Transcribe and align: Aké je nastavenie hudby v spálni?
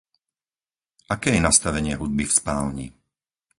Aké 1.15 1.29
je 1.37 1.45
nastavenie 1.47 1.93
hudby 2.01 2.23
v 2.27 2.33
spálni? 2.39 2.87